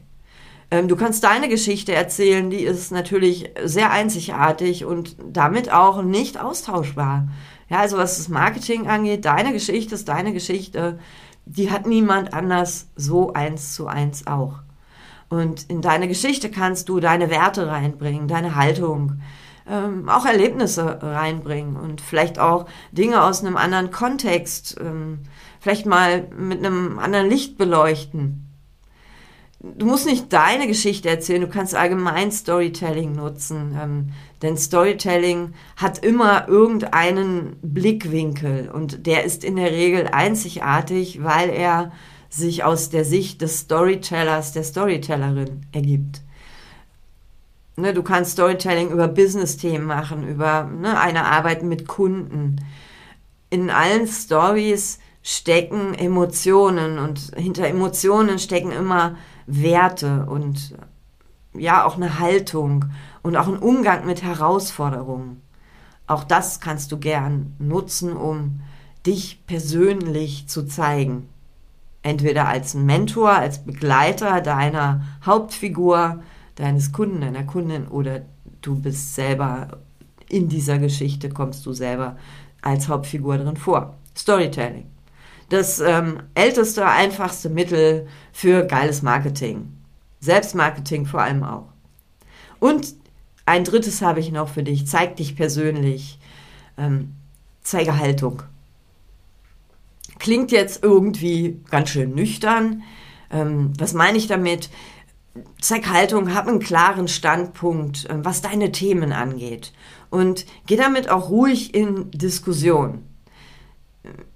Ähm, 0.70 0.88
du 0.88 0.96
kannst 0.96 1.24
deine 1.24 1.48
Geschichte 1.48 1.94
erzählen, 1.94 2.50
die 2.50 2.62
ist 2.62 2.92
natürlich 2.92 3.50
sehr 3.64 3.90
einzigartig 3.90 4.84
und 4.84 5.16
damit 5.24 5.72
auch 5.72 6.02
nicht 6.02 6.38
austauschbar. 6.38 7.28
Ja, 7.68 7.80
also 7.80 7.98
was 7.98 8.16
das 8.16 8.28
Marketing 8.28 8.88
angeht, 8.88 9.24
deine 9.24 9.52
Geschichte 9.52 9.94
ist 9.94 10.08
deine 10.08 10.32
Geschichte, 10.32 10.98
die 11.44 11.70
hat 11.70 11.86
niemand 11.86 12.32
anders 12.34 12.88
so 12.96 13.32
eins 13.32 13.74
zu 13.74 13.86
eins 13.86 14.26
auch. 14.26 14.60
Und 15.28 15.68
in 15.68 15.82
deine 15.82 16.08
Geschichte 16.08 16.50
kannst 16.50 16.88
du 16.88 17.00
deine 17.00 17.30
Werte 17.30 17.66
reinbringen, 17.68 18.28
deine 18.28 18.54
Haltung, 18.54 19.20
ähm, 19.68 20.08
auch 20.08 20.24
Erlebnisse 20.24 20.98
reinbringen 21.02 21.76
und 21.76 22.00
vielleicht 22.00 22.38
auch 22.38 22.66
Dinge 22.92 23.22
aus 23.22 23.44
einem 23.44 23.58
anderen 23.58 23.90
Kontext, 23.90 24.76
ähm, 24.80 25.20
vielleicht 25.60 25.84
mal 25.84 26.26
mit 26.36 26.64
einem 26.64 26.98
anderen 26.98 27.28
Licht 27.28 27.58
beleuchten 27.58 28.47
du 29.60 29.86
musst 29.86 30.06
nicht 30.06 30.32
deine 30.32 30.66
Geschichte 30.66 31.08
erzählen, 31.08 31.40
du 31.40 31.48
kannst 31.48 31.74
allgemein 31.74 32.30
Storytelling 32.30 33.12
nutzen. 33.12 33.76
Ähm, 33.80 34.12
denn 34.42 34.56
Storytelling 34.56 35.54
hat 35.76 35.98
immer 35.98 36.48
irgendeinen 36.48 37.56
Blickwinkel 37.62 38.70
und 38.72 39.06
der 39.06 39.24
ist 39.24 39.42
in 39.44 39.56
der 39.56 39.72
Regel 39.72 40.08
einzigartig, 40.08 41.24
weil 41.24 41.50
er 41.50 41.92
sich 42.30 42.62
aus 42.62 42.90
der 42.90 43.04
Sicht 43.04 43.40
des 43.40 43.60
Storytellers, 43.60 44.52
der 44.52 44.62
Storytellerin 44.62 45.62
ergibt. 45.72 46.22
ne, 47.76 47.94
du 47.94 48.02
kannst 48.02 48.32
Storytelling 48.32 48.90
über 48.90 49.08
Business-Themen 49.08 49.86
machen, 49.86 50.28
über 50.28 50.64
ne, 50.64 51.00
eine 51.00 51.24
Arbeit 51.24 51.62
mit 51.62 51.88
Kunden. 51.88 52.64
In 53.50 53.70
allen 53.70 54.06
Stories 54.06 54.98
stecken 55.22 55.94
Emotionen 55.94 56.98
und 56.98 57.32
hinter 57.36 57.66
Emotionen 57.66 58.38
stecken 58.38 58.72
immer 58.72 59.16
Werte 59.48 60.26
und 60.26 60.76
ja 61.54 61.84
auch 61.84 61.96
eine 61.96 62.18
Haltung 62.18 62.84
und 63.22 63.36
auch 63.36 63.48
ein 63.48 63.58
Umgang 63.58 64.06
mit 64.06 64.22
Herausforderungen. 64.22 65.42
Auch 66.06 66.22
das 66.22 66.60
kannst 66.60 66.92
du 66.92 66.98
gern 66.98 67.54
nutzen, 67.58 68.16
um 68.16 68.60
dich 69.06 69.46
persönlich 69.46 70.48
zu 70.48 70.66
zeigen. 70.66 71.28
Entweder 72.02 72.46
als 72.46 72.74
Mentor, 72.74 73.30
als 73.30 73.64
Begleiter 73.64 74.40
deiner 74.40 75.02
Hauptfigur, 75.24 76.22
deines 76.54 76.92
Kunden, 76.92 77.22
deiner 77.22 77.44
Kundin 77.44 77.88
oder 77.88 78.22
du 78.60 78.80
bist 78.80 79.14
selber 79.14 79.78
in 80.28 80.48
dieser 80.48 80.78
Geschichte, 80.78 81.30
kommst 81.30 81.64
du 81.66 81.72
selber 81.72 82.16
als 82.62 82.88
Hauptfigur 82.88 83.38
drin 83.38 83.56
vor. 83.56 83.94
Storytelling. 84.16 84.86
Das 85.48 85.80
ähm, 85.80 86.22
älteste, 86.34 86.86
einfachste 86.86 87.48
Mittel 87.48 88.06
für 88.32 88.64
geiles 88.64 89.02
Marketing. 89.02 89.72
Selbstmarketing 90.20 91.06
vor 91.06 91.22
allem 91.22 91.42
auch. 91.42 91.68
Und 92.60 92.94
ein 93.46 93.64
drittes 93.64 94.02
habe 94.02 94.20
ich 94.20 94.30
noch 94.30 94.48
für 94.48 94.62
dich. 94.62 94.86
Zeig 94.86 95.16
dich 95.16 95.36
persönlich. 95.36 96.18
Ähm, 96.76 97.14
zeige 97.62 97.98
Haltung. 97.98 98.42
Klingt 100.18 100.52
jetzt 100.52 100.82
irgendwie 100.82 101.60
ganz 101.70 101.90
schön 101.90 102.14
nüchtern. 102.14 102.82
Ähm, 103.30 103.72
was 103.78 103.94
meine 103.94 104.18
ich 104.18 104.26
damit? 104.26 104.68
Zeig 105.60 105.88
Haltung, 105.88 106.34
hab 106.34 106.48
einen 106.48 106.58
klaren 106.58 107.08
Standpunkt, 107.08 108.06
äh, 108.06 108.16
was 108.22 108.42
deine 108.42 108.72
Themen 108.72 109.12
angeht. 109.12 109.72
Und 110.10 110.44
geh 110.66 110.76
damit 110.76 111.08
auch 111.08 111.30
ruhig 111.30 111.74
in 111.74 112.10
Diskussion. 112.10 113.07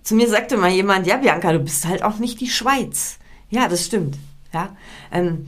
Zu 0.02 0.14
mir 0.14 0.28
sagte 0.28 0.56
mal 0.56 0.70
jemand, 0.70 1.06
ja, 1.06 1.16
Bianca, 1.16 1.52
du 1.52 1.60
bist 1.60 1.86
halt 1.86 2.02
auch 2.02 2.18
nicht 2.18 2.40
die 2.40 2.48
Schweiz. 2.48 3.18
Ja, 3.50 3.68
das 3.68 3.86
stimmt. 3.86 4.16
Ja. 4.52 4.76
Ähm, 5.10 5.46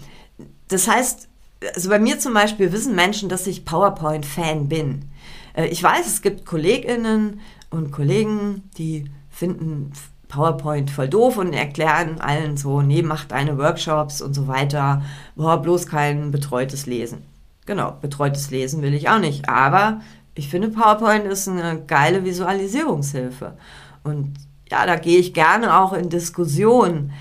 das 0.69 0.89
heißt, 0.89 1.29
also 1.75 1.89
bei 1.89 1.99
mir 1.99 2.19
zum 2.19 2.35
Beispiel 2.35 2.73
wissen 2.73 2.95
Menschen, 2.95 3.29
dass 3.29 3.47
ich 3.47 3.65
PowerPoint-Fan 3.65 4.69
bin. 4.69 5.11
Äh, 5.55 5.67
ich 5.67 5.83
weiß, 5.83 6.07
es 6.07 6.23
gibt 6.23 6.47
KollegInnen 6.47 7.41
und 7.71 7.93
Kollegen, 7.93 8.63
die 8.77 9.11
finden 9.31 9.93
PowerPoint 10.29 10.91
voll 10.91 11.09
doof 11.09 11.37
und 11.37 11.53
erklären 11.53 12.21
allen 12.21 12.57
so, 12.57 12.83
nee, 12.83 13.03
macht 13.03 13.31
deine 13.31 13.59
Workshops 13.59 14.21
und 14.21 14.35
so 14.35 14.49
weiter. 14.49 15.03
Boah, 15.37 15.61
bloß 15.61 15.87
kein 15.87 16.31
betreutes 16.31 16.87
Lesen. 16.87 17.23
Genau, 17.67 17.97
betreutes 18.01 18.51
Lesen 18.51 18.83
will 18.83 18.95
ich 18.95 19.09
auch 19.09 19.19
nicht. 19.19 19.49
Aber 19.49 20.01
ich 20.35 20.49
finde, 20.49 20.69
PowerPoint 20.69 21.25
ist 21.27 21.49
eine 21.49 21.83
geile 21.87 22.25
Visualisierungshilfe. 22.25 23.57
Und 24.05 24.35
ja, 24.71 24.87
da 24.87 24.97
gehe 24.97 25.19
ich 25.19 25.35
gerne 25.35 25.79
auch 25.79 25.93
in 25.93 26.09
Diskussionen 26.09 27.13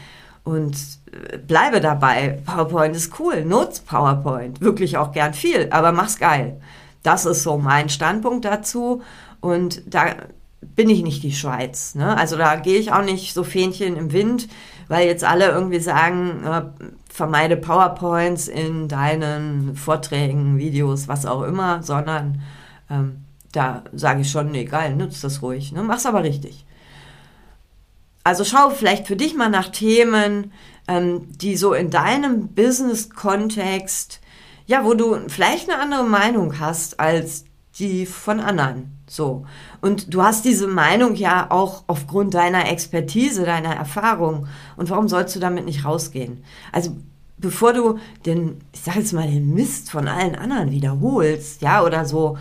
und 0.44 0.76
äh, 1.12 1.38
bleibe 1.38 1.82
dabei. 1.82 2.42
PowerPoint 2.46 2.96
ist 2.96 3.20
cool, 3.20 3.44
nutz 3.46 3.80
PowerPoint. 3.80 4.62
Wirklich 4.62 4.98
auch 4.98 5.12
gern 5.12 5.34
viel, 5.34 5.70
aber 5.72 5.92
mach's 5.92 6.20
geil. 6.20 6.62
Das 7.02 7.26
ist 7.26 7.44
so 7.44 7.58
mein 7.58 7.90
Standpunkt 7.90 8.46
dazu. 8.46 9.02
Und 9.42 9.82
da 9.86 10.16
bin 10.62 10.90
ich 10.90 11.04
nicht 11.04 11.24
die 11.24 11.34
Schweiz. 11.34 11.96
Ne? 11.96 12.18
Also 12.18 12.38
da 12.38 12.56
gehe 12.56 12.80
ich 12.80 12.92
auch 12.92 13.04
nicht 13.04 13.34
so 13.34 13.44
Fähnchen 13.44 13.98
im 13.98 14.14
Wind, 14.14 14.48
weil 14.88 15.08
jetzt 15.08 15.24
alle 15.24 15.50
irgendwie 15.50 15.80
sagen, 15.80 16.44
äh, 16.46 16.62
vermeide 17.10 17.58
PowerPoints 17.58 18.48
in 18.48 18.88
deinen 18.88 19.76
Vorträgen, 19.76 20.58
Videos, 20.58 21.08
was 21.08 21.26
auch 21.26 21.44
immer, 21.44 21.84
sondern 21.84 22.42
ähm, 22.90 23.18
da 23.52 23.84
sage 23.94 24.22
ich 24.22 24.32
schon, 24.32 24.52
nee, 24.52 24.66
geil, 24.66 24.96
nutzt 24.96 25.24
das 25.24 25.42
ruhig. 25.42 25.72
Ne? 25.72 25.84
Mach's 25.84 26.06
aber 26.06 26.24
richtig. 26.24 26.66
Also 28.24 28.44
schau 28.44 28.70
vielleicht 28.70 29.08
für 29.08 29.16
dich 29.16 29.36
mal 29.36 29.50
nach 29.50 29.70
Themen, 29.70 30.52
ähm, 30.88 31.28
die 31.30 31.58
so 31.58 31.74
in 31.74 31.90
deinem 31.90 32.50
Business-Kontext, 32.50 34.22
ja, 34.66 34.86
wo 34.86 34.94
du 34.94 35.18
vielleicht 35.28 35.70
eine 35.70 35.82
andere 35.82 36.06
Meinung 36.06 36.60
hast 36.60 37.00
als 37.00 37.46
die 37.80 38.06
von 38.06 38.40
anderen. 38.40 38.98
So. 39.08 39.46
Und 39.82 40.14
du 40.14 40.24
hast 40.24 40.46
diese 40.46 40.68
Meinung 40.68 41.16
ja 41.16 41.48
auch 41.50 41.84
aufgrund 41.88 42.34
deiner 42.34 42.70
Expertise, 42.70 43.46
deiner 43.46 43.76
Erfahrung. 43.76 44.48
Und 44.78 44.90
warum 44.90 45.08
sollst 45.08 45.36
du 45.36 45.40
damit 45.40 45.66
nicht 45.66 45.86
rausgehen? 45.86 46.44
Also, 46.72 46.96
bevor 47.38 47.74
du 47.74 48.00
den, 48.26 48.60
ich 48.72 48.82
sag 48.82 48.96
jetzt 48.96 49.14
mal, 49.14 49.28
den 49.28 49.54
Mist 49.54 49.92
von 49.92 50.08
allen 50.08 50.36
anderen 50.36 50.72
wiederholst, 50.72 51.62
ja, 51.62 51.84
oder 51.84 52.06
so, 52.06 52.38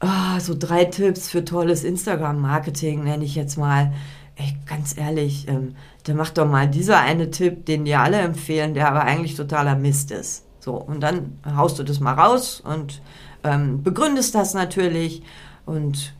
oh, 0.00 0.38
so 0.40 0.54
drei 0.58 0.84
Tipps 0.84 1.28
für 1.28 1.44
tolles 1.44 1.84
Instagram-Marketing, 1.84 3.04
nenne 3.04 3.24
ich 3.24 3.34
jetzt 3.34 3.56
mal. 3.56 3.92
Ey, 4.36 4.54
ganz 4.66 4.96
ehrlich, 4.96 5.48
ähm, 5.48 5.76
dann 6.04 6.16
mach 6.16 6.30
doch 6.30 6.46
mal 6.46 6.68
dieser 6.68 7.00
eine 7.00 7.30
Tipp, 7.30 7.66
den 7.66 7.84
dir 7.84 8.00
alle 8.00 8.18
empfehlen, 8.18 8.74
der 8.74 8.88
aber 8.88 9.02
eigentlich 9.02 9.34
totaler 9.34 9.76
Mist 9.76 10.10
ist. 10.10 10.44
So, 10.60 10.74
und 10.74 11.00
dann 11.00 11.38
haust 11.56 11.78
du 11.78 11.82
das 11.82 12.00
mal 12.00 12.14
raus 12.14 12.60
und 12.60 13.00
ähm, 13.44 13.82
begründest 13.82 14.34
das 14.34 14.52
natürlich 14.52 15.22
und 15.64 16.12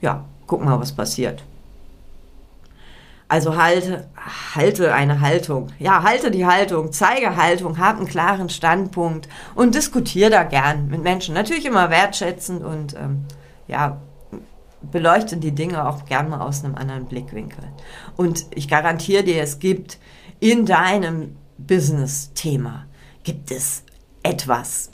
ja, 0.00 0.24
guck 0.46 0.64
mal, 0.64 0.80
was 0.80 0.92
passiert. 0.92 1.42
Also 3.28 3.56
halte, 3.56 4.06
halte 4.54 4.94
eine 4.94 5.20
Haltung. 5.20 5.72
Ja, 5.80 6.04
halte 6.04 6.30
die 6.30 6.46
Haltung, 6.46 6.92
zeige 6.92 7.36
Haltung, 7.36 7.78
hab 7.78 7.96
einen 7.96 8.06
klaren 8.06 8.48
Standpunkt 8.48 9.28
und 9.56 9.74
diskutiere 9.74 10.30
da 10.30 10.44
gern 10.44 10.88
mit 10.88 11.02
Menschen. 11.02 11.34
Natürlich 11.34 11.66
immer 11.66 11.90
wertschätzend 11.90 12.62
und 12.62 12.94
ähm, 12.94 13.24
ja, 13.66 14.00
beleuchte 14.82 15.36
die 15.36 15.52
Dinge 15.52 15.88
auch 15.88 16.04
gern 16.04 16.28
mal 16.28 16.40
aus 16.40 16.64
einem 16.64 16.74
anderen 16.74 17.06
Blickwinkel. 17.06 17.64
Und 18.16 18.46
ich 18.54 18.68
garantiere 18.68 19.24
dir, 19.24 19.42
es 19.42 19.58
gibt 19.58 19.98
in 20.40 20.66
deinem 20.66 21.36
Business-Thema, 21.58 22.86
gibt 23.24 23.50
es 23.50 23.82
etwas. 24.22 24.90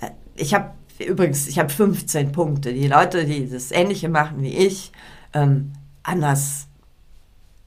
Äh, 0.00 0.10
ich 0.34 0.54
habe 0.54 0.70
übrigens, 0.98 1.48
ich 1.48 1.58
habe 1.58 1.70
15 1.70 2.32
Punkte. 2.32 2.72
Die 2.72 2.88
Leute, 2.88 3.24
die 3.24 3.48
das 3.48 3.72
Ähnliche 3.72 4.08
machen 4.08 4.42
wie 4.42 4.56
ich, 4.56 4.92
ähm, 5.32 5.72
anders, 6.02 6.68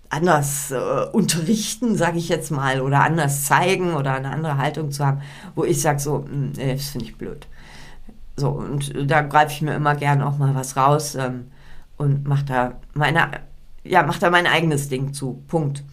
anders 0.10 0.72
äh, 0.72 1.06
unterrichten, 1.12 1.96
sage 1.96 2.18
ich 2.18 2.30
jetzt 2.30 2.52
mal, 2.52 2.82
oder 2.82 3.04
anders 3.04 3.46
zeigen 3.46 3.94
oder 3.94 4.14
eine 4.14 4.32
andere 4.32 4.58
Haltung 4.58 4.92
zu 4.92 5.06
haben, 5.06 5.22
wo 5.56 5.66
ich 5.66 5.82
sage 5.82 6.00
so, 6.00 6.24
hm, 6.24 6.54
nee, 6.56 6.74
das 6.74 6.90
finde 6.90 7.06
ich 7.06 7.18
blöd. 7.18 7.48
So, 8.38 8.50
und 8.50 8.94
da 9.10 9.22
greife 9.22 9.52
ich 9.52 9.62
mir 9.62 9.76
immer 9.76 9.96
gern 9.96 10.22
auch 10.22 10.38
mal 10.38 10.54
was 10.56 10.78
raus 10.78 11.16
ähm, 11.16 11.48
und 11.98 12.28
mache 12.28 12.46
da 12.46 12.80
meine, 12.94 13.30
ja, 13.84 14.04
mach 14.04 14.20
da 14.20 14.30
mein 14.30 14.48
eigenes 14.48 14.90
Ding 14.90 15.14
zu. 15.14 15.44
Punkt. 15.48 15.84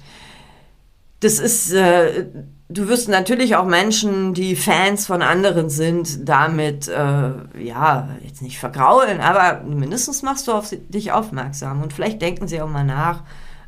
Das 1.20 1.38
ist, 1.38 1.72
äh, 1.72 2.26
du 2.68 2.88
wirst 2.88 3.08
natürlich 3.08 3.56
auch 3.56 3.64
Menschen, 3.64 4.34
die 4.34 4.56
Fans 4.56 5.06
von 5.06 5.22
anderen 5.22 5.70
sind, 5.70 6.28
damit, 6.28 6.88
äh, 6.88 7.30
ja, 7.58 8.08
jetzt 8.22 8.42
nicht 8.42 8.58
vergraulen, 8.58 9.20
aber 9.20 9.62
mindestens 9.62 10.22
machst 10.22 10.48
du 10.48 10.52
auf 10.52 10.74
dich 10.88 11.12
aufmerksam. 11.12 11.82
Und 11.82 11.92
vielleicht 11.92 12.20
denken 12.20 12.48
sie 12.48 12.60
auch 12.60 12.68
mal 12.68 12.84
nach, 12.84 13.22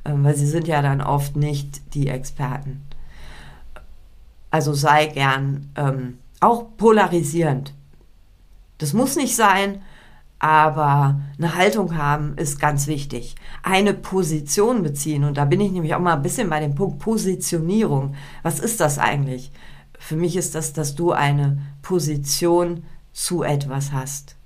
äh, 0.04 0.10
weil 0.12 0.36
sie 0.36 0.46
sind 0.46 0.68
ja 0.68 0.82
dann 0.82 1.00
oft 1.00 1.36
nicht 1.36 1.94
die 1.94 2.08
Experten. 2.08 2.82
Also 4.50 4.74
sei 4.74 5.06
gern 5.06 5.70
ähm, 5.76 6.18
auch 6.40 6.66
polarisierend. 6.76 7.72
Das 8.78 8.92
muss 8.92 9.16
nicht 9.16 9.34
sein, 9.34 9.82
aber 10.46 11.20
eine 11.38 11.56
Haltung 11.56 11.96
haben 11.96 12.36
ist 12.36 12.60
ganz 12.60 12.86
wichtig. 12.86 13.34
Eine 13.64 13.94
Position 13.94 14.84
beziehen. 14.84 15.24
Und 15.24 15.36
da 15.36 15.44
bin 15.44 15.60
ich 15.60 15.72
nämlich 15.72 15.92
auch 15.96 16.00
mal 16.00 16.14
ein 16.14 16.22
bisschen 16.22 16.48
bei 16.48 16.60
dem 16.60 16.76
Punkt 16.76 17.00
Positionierung. 17.00 18.14
Was 18.44 18.60
ist 18.60 18.78
das 18.78 19.00
eigentlich? 19.00 19.50
Für 19.98 20.14
mich 20.14 20.36
ist 20.36 20.54
das, 20.54 20.72
dass 20.72 20.94
du 20.94 21.10
eine 21.10 21.58
Position 21.82 22.84
zu 23.12 23.42
etwas 23.42 23.90
hast. 23.90 24.36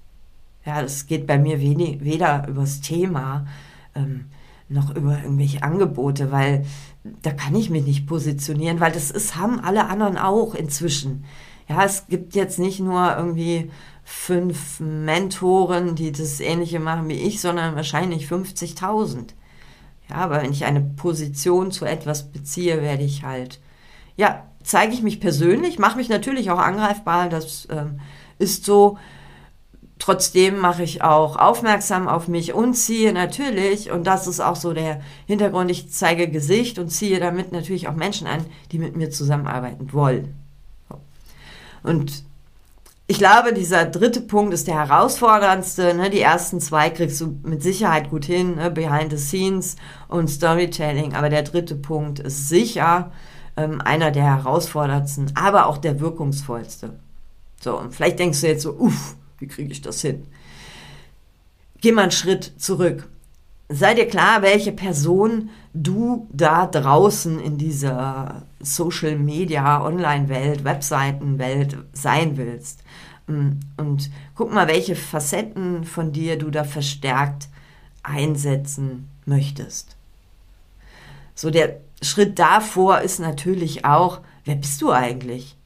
Ja, 0.65 0.81
das 0.81 1.07
geht 1.07 1.27
bei 1.27 1.39
mir 1.39 1.61
wenig, 1.61 2.03
weder 2.03 2.49
übers 2.49 2.81
Thema 2.81 3.47
ähm, 3.95 4.27
noch 4.71 4.97
über 4.97 5.19
irgendwelche 5.23 5.63
Angebote, 5.63 6.33
weil 6.33 6.65
da 7.21 7.31
kann 7.31 7.55
ich 7.55 7.69
mich 7.69 7.85
nicht 7.85 8.07
positionieren, 8.07 8.81
weil 8.81 8.93
das 8.93 9.11
ist, 9.11 9.37
haben 9.37 9.61
alle 9.61 9.87
anderen 9.87 10.17
auch 10.17 10.55
inzwischen. 10.55 11.25
Ja, 11.69 11.85
es 11.85 12.07
gibt 12.09 12.35
jetzt 12.35 12.59
nicht 12.59 12.81
nur 12.81 13.15
irgendwie 13.17 13.71
fünf 14.11 14.81
Mentoren, 14.81 15.95
die 15.95 16.11
das 16.11 16.41
Ähnliche 16.41 16.81
machen 16.81 17.09
wie 17.09 17.15
ich, 17.15 17.41
sondern 17.41 17.77
wahrscheinlich 17.77 18.27
50.000. 18.27 19.29
Ja, 20.09 20.17
aber 20.17 20.43
wenn 20.43 20.51
ich 20.51 20.65
eine 20.65 20.81
Position 20.81 21.71
zu 21.71 21.85
etwas 21.85 22.33
beziehe, 22.33 22.83
werde 22.83 23.05
ich 23.05 23.23
halt, 23.23 23.61
ja, 24.17 24.47
zeige 24.65 24.93
ich 24.93 25.03
mich 25.03 25.21
persönlich, 25.21 25.79
mache 25.79 25.97
mich 25.97 26.09
natürlich 26.09 26.51
auch 26.51 26.59
angreifbar, 26.59 27.29
das 27.29 27.69
ähm, 27.71 28.01
ist 28.39 28.65
so. 28.65 28.99
Trotzdem 30.01 30.59
mache 30.59 30.83
ich 30.83 31.03
auch 31.03 31.37
aufmerksam 31.37 32.09
auf 32.09 32.27
mich 32.27 32.53
und 32.53 32.75
ziehe 32.75 33.13
natürlich, 33.13 33.93
und 33.93 34.05
das 34.07 34.27
ist 34.27 34.41
auch 34.41 34.57
so 34.57 34.73
der 34.73 35.03
Hintergrund, 35.27 35.71
ich 35.71 35.93
zeige 35.93 36.29
Gesicht 36.29 36.79
und 36.79 36.89
ziehe 36.89 37.21
damit 37.21 37.53
natürlich 37.53 37.87
auch 37.87 37.95
Menschen 37.95 38.27
an, 38.27 38.45
die 38.73 38.79
mit 38.79 38.97
mir 38.97 39.11
zusammenarbeiten 39.11 39.93
wollen. 39.93 40.35
Und 41.83 42.25
ich 43.11 43.19
glaube, 43.19 43.53
dieser 43.53 43.87
dritte 43.87 44.21
Punkt 44.21 44.55
ist 44.55 44.69
der 44.69 44.77
herausforderndste. 44.77 45.95
Ne? 45.95 46.11
Die 46.11 46.21
ersten 46.21 46.61
zwei 46.61 46.91
kriegst 46.91 47.21
du 47.21 47.41
mit 47.43 47.61
Sicherheit 47.61 48.09
gut 48.09 48.25
hin, 48.25 48.55
ne? 48.55 48.71
Behind 48.71 49.11
the 49.11 49.19
Scenes 49.19 49.75
und 50.07 50.29
Storytelling. 50.29 51.15
Aber 51.15 51.29
der 51.29 51.43
dritte 51.43 51.75
Punkt 51.75 52.21
ist 52.21 52.49
sicher 52.49 53.11
ähm, 53.57 53.81
einer 53.81 54.13
der 54.13 54.23
herausforderndsten, 54.23 55.33
aber 55.35 55.67
auch 55.67 55.79
der 55.79 55.99
wirkungsvollste. 55.99 57.01
So, 57.61 57.81
und 57.81 57.93
vielleicht 57.93 58.21
denkst 58.21 58.43
du 58.43 58.47
jetzt 58.47 58.63
so, 58.63 58.75
uff, 58.75 59.17
wie 59.41 59.49
kriege 59.49 59.73
ich 59.73 59.83
das 59.83 60.01
hin? 60.03 60.29
Geh 61.81 61.91
mal 61.91 62.03
einen 62.03 62.11
Schritt 62.13 62.53
zurück. 62.59 63.09
Sei 63.73 63.95
dir 63.95 64.09
klar, 64.09 64.43
welche 64.43 64.73
Person 64.73 65.51
du 65.73 66.27
da 66.33 66.67
draußen 66.67 67.39
in 67.39 67.57
dieser 67.57 68.43
Social 68.59 69.15
Media, 69.15 69.85
Online-Welt, 69.85 70.65
Webseiten-Welt 70.65 71.79
sein 71.93 72.37
willst. 72.37 72.83
Mm, 73.29 73.51
und 73.77 74.11
guck 74.35 74.53
mal, 74.53 74.67
welche 74.67 74.97
Facetten 74.97 75.85
von 75.85 76.11
dir 76.11 76.37
du 76.37 76.51
da 76.51 76.65
verstärkt 76.65 77.49
einsetzen 78.03 79.09
möchtest. 79.25 79.95
So 81.37 81.51
der 81.51 81.77
Schritt 82.03 82.41
davor 82.41 83.03
ist 83.03 83.21
natürlich 83.21 83.85
auch, 83.85 84.21
wer 84.47 84.57
bist 84.57 84.83
du 84.83 84.91
eigentlich? 84.91 85.57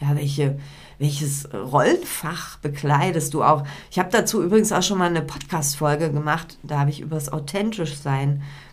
Ja, 0.00 0.14
welche, 0.14 0.60
welches 0.98 1.48
Rollenfach 1.52 2.58
bekleidest 2.58 3.34
du 3.34 3.42
auch? 3.42 3.64
Ich 3.90 3.98
habe 3.98 4.10
dazu 4.10 4.42
übrigens 4.42 4.72
auch 4.72 4.82
schon 4.82 4.98
mal 4.98 5.08
eine 5.08 5.22
Podcast-Folge 5.22 6.10
gemacht. 6.10 6.58
Da 6.62 6.80
habe 6.80 6.90
ich 6.90 7.00
über 7.00 7.14
das 7.14 7.32
authentisch 7.32 7.94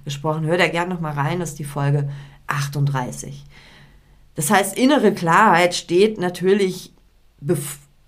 gesprochen. 0.04 0.46
Hör 0.46 0.58
da 0.58 0.68
gerne 0.68 0.94
noch 0.94 1.02
mal 1.02 1.14
rein, 1.14 1.40
das 1.40 1.52
ist 1.52 1.60
die 1.60 1.66
Folge 1.66 2.10
38. 2.48 3.44
Das 4.36 4.50
heißt, 4.50 4.78
innere 4.78 5.14
Klarheit 5.14 5.76
steht 5.76 6.20
natürlich 6.20 6.92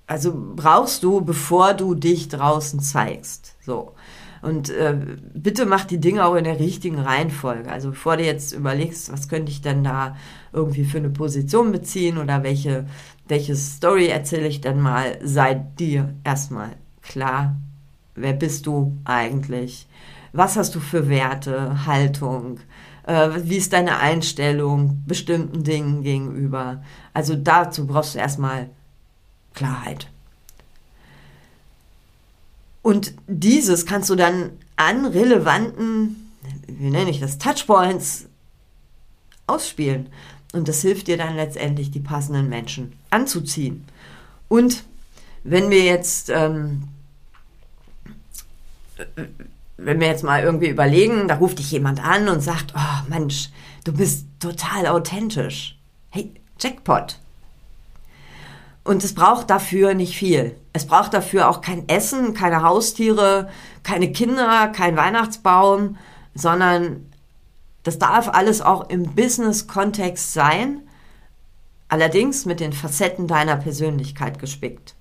also 0.07 0.33
brauchst 0.55 1.03
du, 1.03 1.21
bevor 1.21 1.73
du 1.73 1.93
dich 1.93 2.29
draußen 2.29 2.79
zeigst. 2.79 3.55
So. 3.61 3.93
Und 4.41 4.69
äh, 4.69 4.95
bitte 5.33 5.65
mach 5.65 5.83
die 5.83 5.99
Dinge 5.99 6.25
auch 6.25 6.35
in 6.35 6.45
der 6.45 6.59
richtigen 6.59 6.99
Reihenfolge. 6.99 7.69
Also 7.69 7.89
bevor 7.89 8.17
du 8.17 8.23
jetzt 8.23 8.53
überlegst, 8.53 9.11
was 9.11 9.27
könnte 9.27 9.51
ich 9.51 9.61
denn 9.61 9.83
da 9.83 10.15
irgendwie 10.53 10.85
für 10.85 10.99
eine 10.99 11.09
Position 11.09 11.71
beziehen 11.71 12.17
oder 12.17 12.43
welche, 12.43 12.85
welche 13.27 13.55
Story 13.55 14.07
erzähle 14.07 14.47
ich 14.47 14.61
denn 14.61 14.79
mal, 14.79 15.17
sei 15.21 15.55
dir 15.55 16.13
erstmal 16.23 16.71
klar, 17.01 17.55
wer 18.15 18.33
bist 18.33 18.65
du 18.65 18.97
eigentlich? 19.05 19.87
Was 20.33 20.55
hast 20.55 20.75
du 20.75 20.79
für 20.79 21.09
Werte, 21.09 21.85
Haltung? 21.85 22.59
Äh, 23.03 23.29
wie 23.43 23.57
ist 23.57 23.73
deine 23.73 23.97
Einstellung 23.97 25.03
bestimmten 25.07 25.63
Dingen 25.63 26.03
gegenüber? 26.03 26.83
Also 27.13 27.35
dazu 27.35 27.87
brauchst 27.87 28.15
du 28.15 28.19
erstmal 28.19 28.69
Klarheit. 29.53 30.07
Und 32.81 33.13
dieses 33.27 33.85
kannst 33.85 34.09
du 34.09 34.15
dann 34.15 34.51
an 34.75 35.05
relevanten, 35.05 36.31
wie 36.67 36.89
nenne 36.89 37.09
ich 37.09 37.19
das, 37.19 37.37
Touchpoints 37.37 38.27
ausspielen. 39.47 40.07
Und 40.53 40.67
das 40.67 40.81
hilft 40.81 41.07
dir 41.07 41.17
dann 41.17 41.35
letztendlich, 41.35 41.91
die 41.91 41.99
passenden 41.99 42.47
Menschen 42.47 42.93
anzuziehen. 43.17 43.83
Und 44.47 44.83
wenn 45.43 45.69
wir 45.69 45.83
jetzt, 45.83 46.29
ähm, 46.29 46.83
wenn 49.77 49.99
wir 49.99 50.07
jetzt 50.07 50.23
mal 50.23 50.43
irgendwie 50.43 50.69
überlegen, 50.69 51.27
da 51.27 51.35
ruft 51.35 51.59
dich 51.59 51.71
jemand 51.71 52.03
an 52.03 52.29
und 52.29 52.41
sagt, 52.41 52.73
oh 52.75 53.09
Mensch, 53.09 53.49
du 53.83 53.91
bist 53.91 54.25
total 54.39 54.87
authentisch. 54.87 55.77
Hey, 56.09 56.31
Jackpot. 56.59 57.19
Und 58.83 59.03
es 59.03 59.13
braucht 59.13 59.49
dafür 59.49 59.93
nicht 59.93 60.15
viel. 60.15 60.55
Es 60.73 60.85
braucht 60.85 61.13
dafür 61.13 61.49
auch 61.49 61.61
kein 61.61 61.89
Essen, 61.89 62.33
keine 62.33 62.61
Haustiere, 62.61 63.49
keine 63.83 64.11
Kinder, 64.11 64.69
kein 64.69 64.95
Weihnachtsbaum, 64.95 65.97
sondern 66.35 67.05
das 67.83 67.99
darf 67.99 68.29
alles 68.29 68.61
auch 68.61 68.89
im 68.89 69.03
Business-Kontext 69.15 70.33
sein, 70.33 70.86
allerdings 71.89 72.45
mit 72.45 72.59
den 72.59 72.73
Facetten 72.73 73.27
deiner 73.27 73.55
Persönlichkeit 73.57 74.39
gespickt. 74.39 74.95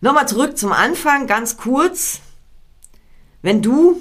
Nochmal 0.00 0.28
zurück 0.28 0.58
zum 0.58 0.72
Anfang, 0.72 1.26
ganz 1.26 1.56
kurz. 1.56 2.20
Wenn 3.42 3.62
du 3.62 4.00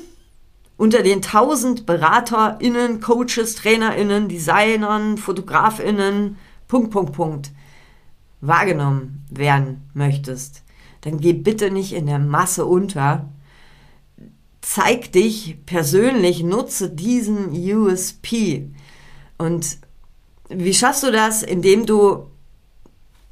unter 0.77 1.01
den 1.01 1.21
tausend 1.21 1.85
BeraterInnen, 1.85 2.99
Coaches, 2.99 3.55
TrainerInnen, 3.55 4.27
Designern, 4.27 5.17
FotografInnen, 5.17 6.37
Punkt, 6.67 6.91
Punkt, 6.91 7.13
Punkt, 7.13 7.51
wahrgenommen 8.41 9.25
werden 9.29 9.89
möchtest, 9.93 10.63
dann 11.01 11.19
geh 11.19 11.33
bitte 11.33 11.71
nicht 11.71 11.93
in 11.93 12.05
der 12.07 12.19
Masse 12.19 12.65
unter. 12.65 13.29
Zeig 14.61 15.11
dich 15.11 15.57
persönlich, 15.65 16.43
nutze 16.43 16.89
diesen 16.89 17.51
USP. 17.51 18.69
Und 19.37 19.77
wie 20.49 20.73
schaffst 20.73 21.03
du 21.03 21.11
das? 21.11 21.43
Indem 21.43 21.85
du, 21.85 22.27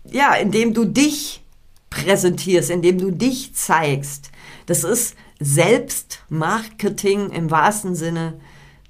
ja, 0.06 0.34
indem 0.36 0.74
du 0.74 0.86
dich 0.86 1.44
präsentierst, 1.90 2.70
indem 2.70 2.98
du 2.98 3.12
dich 3.12 3.54
zeigst. 3.54 4.32
Das 4.66 4.84
ist 4.84 5.16
Selbstmarketing 5.40 7.30
im 7.32 7.52
wahrsten 7.52 7.96
Sinne 7.96 8.40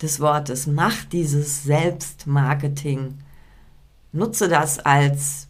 des 0.02 0.20
Wortes. 0.20 0.68
Mach 0.68 1.04
dieses 1.06 1.64
Selbstmarketing 1.64 3.18
nutze 4.12 4.50
das 4.50 4.80
als, 4.80 5.48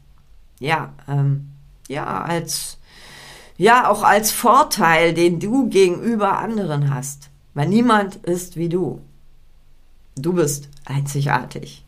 ja, 0.60 0.94
ähm, 1.08 1.52
ja, 1.88 2.22
als, 2.22 2.78
ja, 3.58 3.90
auch 3.90 4.04
als 4.04 4.32
Vorteil, 4.32 5.14
den 5.14 5.40
du 5.40 5.70
gegenüber 5.70 6.38
anderen 6.38 6.94
hast. 6.94 7.30
Weil 7.54 7.68
niemand 7.68 8.18
ist 8.18 8.56
wie 8.56 8.70
du. 8.70 9.02
Du 10.16 10.34
bist 10.34 10.70
einzigartig. 10.86 11.84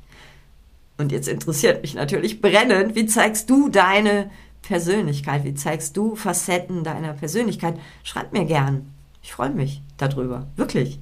Und 1.04 1.12
jetzt 1.12 1.28
interessiert 1.28 1.82
mich 1.82 1.96
natürlich 1.96 2.40
brennend, 2.40 2.96
wie 2.96 3.06
zeigst 3.06 3.50
du 3.50 3.68
deine 3.68 4.32
Persönlichkeit? 4.62 5.44
Wie 5.44 5.54
zeigst 5.54 5.98
du 5.98 6.16
Facetten 6.16 6.86
deiner 6.86 7.12
Persönlichkeit? 7.12 7.76
Schreib 8.06 8.32
mir 8.32 8.46
gern. 8.46 8.90
Ich 9.22 9.34
freue 9.34 9.50
mich 9.50 9.82
darüber. 9.98 10.48
Wirklich. 10.56 11.00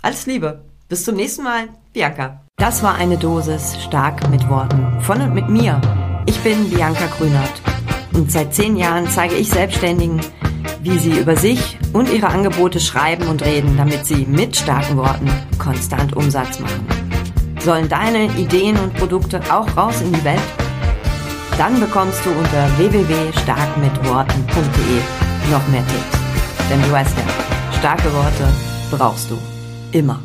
Alles 0.00 0.26
Liebe. 0.26 0.62
Bis 0.88 1.04
zum 1.04 1.16
nächsten 1.16 1.42
Mal. 1.42 1.64
Bianca. 1.92 2.40
Das 2.56 2.84
war 2.84 2.94
eine 2.94 3.18
Dosis 3.18 3.82
stark 3.82 4.30
mit 4.30 4.48
Worten. 4.48 5.00
Von 5.00 5.20
und 5.20 5.34
mit 5.34 5.48
mir. 5.48 5.80
Ich 6.26 6.38
bin 6.42 6.70
Bianca 6.70 7.06
Grünert. 7.06 7.62
Und 8.14 8.30
seit 8.30 8.54
zehn 8.54 8.76
Jahren 8.76 9.08
zeige 9.08 9.34
ich 9.34 9.50
Selbstständigen, 9.50 10.20
wie 10.82 11.00
sie 11.00 11.18
über 11.18 11.34
sich 11.34 11.78
und 11.92 12.12
ihre 12.12 12.28
Angebote 12.28 12.78
schreiben 12.78 13.26
und 13.26 13.44
reden, 13.44 13.76
damit 13.76 14.06
sie 14.06 14.24
mit 14.24 14.54
starken 14.54 14.96
Worten 14.98 15.28
konstant 15.58 16.14
Umsatz 16.14 16.60
machen. 16.60 17.01
Sollen 17.64 17.88
deine 17.88 18.26
Ideen 18.36 18.76
und 18.76 18.92
Produkte 18.94 19.40
auch 19.48 19.76
raus 19.76 20.00
in 20.00 20.12
die 20.12 20.24
Welt? 20.24 20.42
Dann 21.56 21.78
bekommst 21.78 22.24
du 22.24 22.30
unter 22.30 22.76
www.starkmitworten.de 22.76 25.00
noch 25.50 25.68
mehr 25.68 25.86
Tipps. 25.86 26.18
Denn 26.68 26.82
du 26.82 26.90
weißt 26.90 27.16
ja, 27.16 27.22
starke 27.78 28.12
Worte 28.12 28.48
brauchst 28.90 29.30
du 29.30 29.38
immer. 29.92 30.20